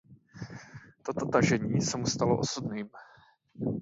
Toto 1.01 1.25
tažení 1.25 1.81
se 1.81 1.97
mu 1.97 2.05
stalo 2.07 2.39
osudným. 2.39 2.89